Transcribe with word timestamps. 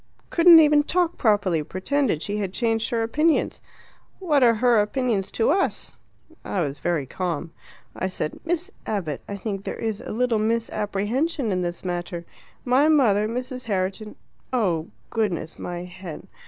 Couldn't 0.31 0.59
even 0.59 0.81
talk 0.81 1.15
properly; 1.15 1.61
pretended 1.61 2.23
she 2.23 2.37
had 2.37 2.53
changed 2.55 2.89
her 2.89 3.03
opinions. 3.03 3.61
What 4.17 4.41
are 4.41 4.55
her 4.55 4.79
opinions 4.81 5.29
to 5.33 5.51
us? 5.51 5.91
I 6.43 6.61
was 6.61 6.79
very 6.79 7.05
calm. 7.05 7.51
I 7.95 8.07
said: 8.07 8.39
'Miss 8.43 8.71
Abbott, 8.87 9.21
I 9.29 9.35
think 9.35 9.63
there 9.63 9.75
is 9.77 10.01
a 10.01 10.11
little 10.11 10.39
misapprehension 10.39 11.51
in 11.51 11.61
this 11.61 11.85
matter. 11.85 12.25
My 12.65 12.87
mother, 12.87 13.27
Mrs. 13.27 13.65
Herriton' 13.65 14.15
Oh, 14.51 14.87
goodness, 15.11 15.59
my 15.59 15.83
head! 15.83 16.27